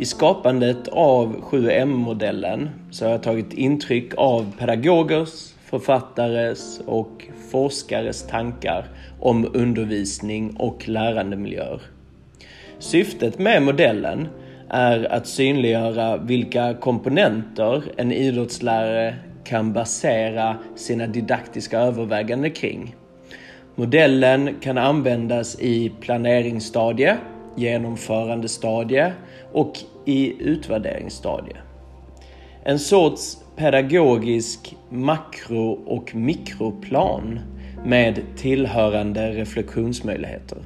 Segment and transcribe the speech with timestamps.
[0.00, 8.84] I skapandet av 7M-modellen så har jag tagit intryck av pedagogers, författares och forskares tankar
[9.20, 11.80] om undervisning och lärandemiljöer.
[12.78, 14.28] Syftet med modellen
[14.68, 22.94] är att synliggöra vilka komponenter en idrottslärare kan basera sina didaktiska överväganden kring.
[23.74, 27.16] Modellen kan användas i planeringsstadie,
[27.58, 29.12] genomförandestadie
[29.52, 31.56] och i utvärderingsstadie.
[32.64, 37.40] En sorts pedagogisk makro och mikroplan
[37.84, 40.58] med tillhörande reflektionsmöjligheter.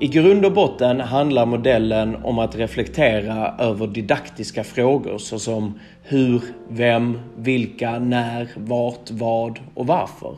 [0.00, 7.18] I grund och botten handlar modellen om att reflektera över didaktiska frågor såsom hur, vem,
[7.36, 10.36] vilka, när, vart, vad och varför.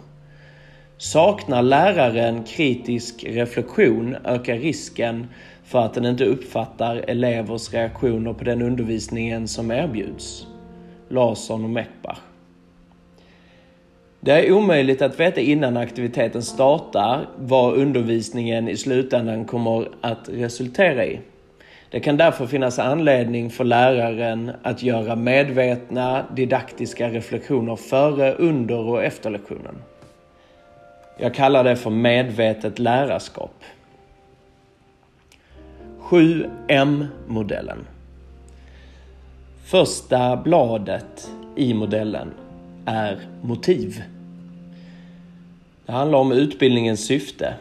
[0.99, 5.27] Saknar läraren kritisk reflektion ökar risken
[5.65, 10.47] för att den inte uppfattar elevers reaktioner på den undervisningen som erbjuds.
[11.09, 12.19] Larsson och Meckbach.
[14.21, 21.07] Det är omöjligt att veta innan aktiviteten startar vad undervisningen i slutändan kommer att resultera
[21.07, 21.21] i.
[21.91, 29.05] Det kan därför finnas anledning för läraren att göra medvetna didaktiska reflektioner före, under och
[29.05, 29.75] efter lektionen.
[31.19, 33.65] Jag kallar det för medvetet lärarskap.
[36.01, 37.79] 7M-modellen.
[39.65, 42.31] Första bladet i modellen
[42.85, 44.03] är motiv.
[45.87, 47.55] Det handlar om utbildningens syfte.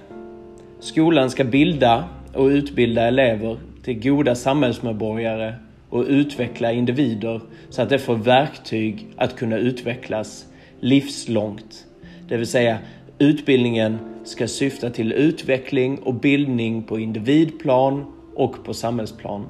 [0.79, 5.53] Skolan ska bilda och utbilda elever till goda samhällsmedborgare
[5.89, 10.45] och utveckla individer så att de får verktyg att kunna utvecklas
[10.79, 11.85] livslångt.
[12.27, 12.77] Det vill säga,
[13.23, 19.49] utbildningen ska syfta till utveckling och bildning på individplan och på samhällsplan.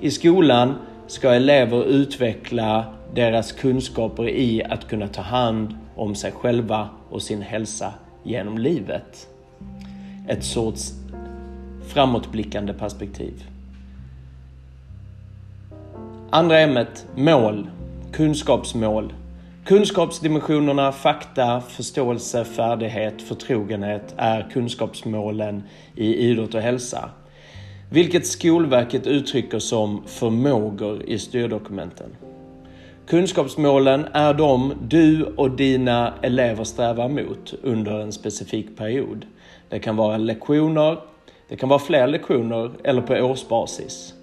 [0.00, 0.74] I skolan
[1.06, 7.42] ska elever utveckla deras kunskaper i att kunna ta hand om sig själva och sin
[7.42, 7.92] hälsa
[8.22, 9.28] genom livet.
[10.28, 10.92] Ett sorts
[11.86, 13.44] framåtblickande perspektiv.
[16.30, 17.66] Andra ämnet, mål,
[18.12, 19.12] kunskapsmål.
[19.68, 25.62] Kunskapsdimensionerna fakta, förståelse, färdighet, förtrogenhet är kunskapsmålen
[25.94, 27.10] i idrott och hälsa.
[27.90, 32.16] Vilket Skolverket uttrycker som förmågor i styrdokumenten.
[33.06, 39.26] Kunskapsmålen är de du och dina elever strävar mot under en specifik period.
[39.68, 40.98] Det kan vara lektioner,
[41.48, 44.14] det kan vara fler lektioner eller på årsbasis.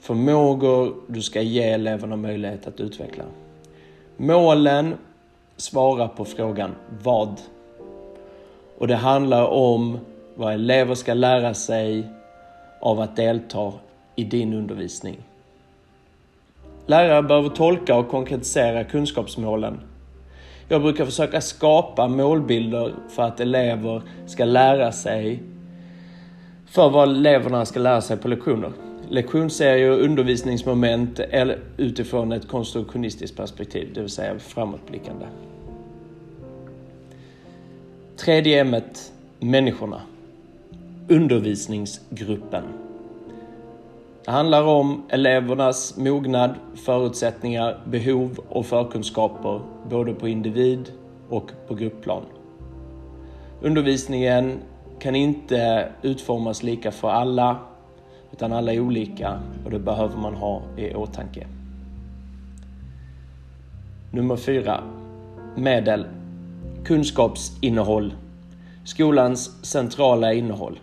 [0.00, 3.24] Förmågor du ska ge eleverna möjlighet att utveckla.
[4.16, 4.94] Målen
[5.56, 7.40] svarar på frågan vad?
[8.78, 9.98] Och det handlar om
[10.34, 12.08] vad elever ska lära sig
[12.80, 13.72] av att delta
[14.14, 15.18] i din undervisning.
[16.86, 19.80] Lärare behöver tolka och konkretisera kunskapsmålen.
[20.68, 25.42] Jag brukar försöka skapa målbilder för att elever ska lära sig
[26.66, 28.72] för vad eleverna ska lära sig på lektioner.
[29.08, 35.26] Lektionsserier och undervisningsmoment eller utifrån ett konstruktionistiskt perspektiv, det vill säga framåtblickande.
[38.16, 40.00] Tredje ämnet, människorna.
[41.08, 42.64] Undervisningsgruppen.
[44.24, 50.92] Det handlar om elevernas mognad, förutsättningar, behov och förkunskaper både på individ
[51.28, 52.22] och på gruppplan.
[53.60, 54.58] Undervisningen
[54.98, 57.58] kan inte utformas lika för alla
[58.32, 61.46] utan alla är olika och det behöver man ha i åtanke.
[64.10, 64.80] Nummer fyra.
[65.56, 66.06] Medel.
[66.84, 68.14] Kunskapsinnehåll.
[68.84, 70.80] Skolans centrala innehåll.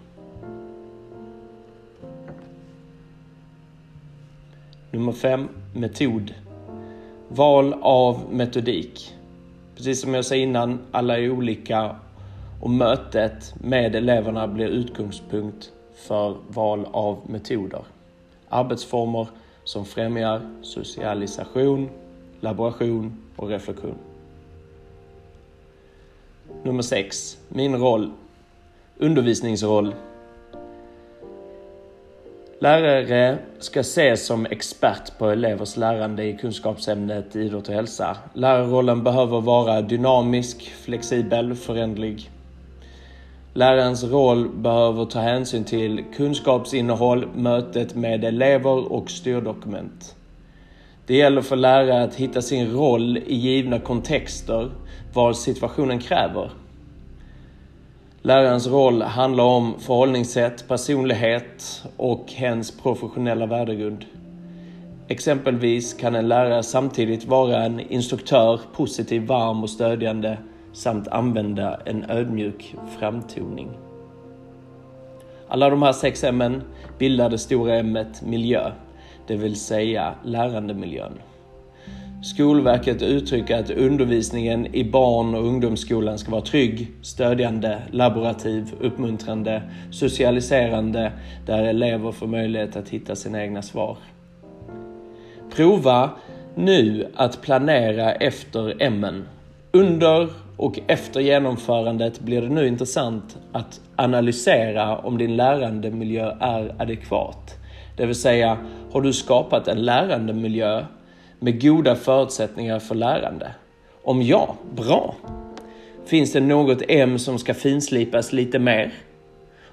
[4.91, 6.33] Nummer fem, metod.
[7.29, 9.13] Val av metodik.
[9.75, 11.95] Precis som jag sa innan, alla är olika
[12.61, 17.81] och mötet med eleverna blir utgångspunkt för val av metoder.
[18.49, 19.28] Arbetsformer
[19.63, 21.90] som främjar socialisation,
[22.40, 23.95] laboration och reflektion.
[26.63, 27.37] Nummer 6.
[27.49, 28.11] Min roll.
[28.97, 29.93] Undervisningsroll
[32.63, 38.17] Lärare ska ses som expert på elevers lärande i kunskapsämnet idrott och hälsa.
[38.34, 42.29] Lärarrollen behöver vara dynamisk, flexibel, förändlig.
[43.55, 50.16] Lärarens roll behöver ta hänsyn till kunskapsinnehåll, mötet med elever och styrdokument.
[51.05, 54.72] Det gäller för lärare att hitta sin roll i givna kontexter,
[55.14, 56.52] vad situationen kräver.
[58.22, 64.06] Lärarens roll handlar om förhållningssätt, personlighet och hens professionella värdegrund.
[65.08, 70.38] Exempelvis kan en lärare samtidigt vara en instruktör, positiv, varm och stödjande
[70.73, 73.70] samt använda en ödmjuk framtoning.
[75.47, 76.61] Alla de här sex M
[76.99, 78.72] bildar det stora M miljö,
[79.28, 81.14] det vill säga lärandemiljön.
[82.23, 89.61] Skolverket uttrycker att undervisningen i barn och ungdomsskolan ska vara trygg, stödjande, laborativ, uppmuntrande,
[89.91, 91.11] socialiserande,
[91.46, 93.97] där elever får möjlighet att hitta sina egna svar.
[95.55, 96.09] Prova
[96.55, 99.28] nu att planera efter ämnen.
[99.72, 107.58] Under och efter genomförandet blir det nu intressant att analysera om din lärandemiljö är adekvat.
[107.97, 108.58] Det vill säga,
[108.91, 110.85] har du skapat en lärandemiljö
[111.40, 113.52] med goda förutsättningar för lärande?
[114.03, 115.16] Om ja, bra!
[116.05, 118.94] Finns det något M som ska finslipas lite mer?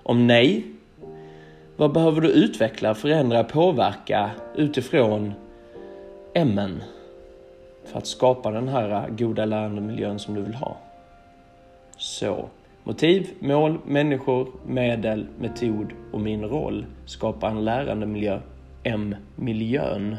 [0.03, 0.65] Om nej,
[1.77, 5.33] vad behöver du utveckla, förändra, påverka utifrån
[6.35, 6.83] M-en?
[7.91, 10.77] För att skapa den här äh, goda lärandemiljön som du vill ha?
[11.97, 12.49] Så,
[12.85, 18.41] motiv, mål, människor, medel, metod och min roll Skapa en lärandemiljö,
[18.83, 20.17] M-miljön.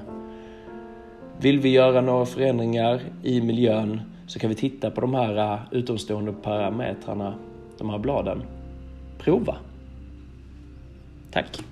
[1.39, 5.59] Vill vi göra några förändringar i miljön så kan vi titta på de här äh,
[5.71, 7.33] utomstående parametrarna,
[7.77, 8.43] de här bladen.
[9.17, 9.55] Prova!
[11.31, 11.70] Tack!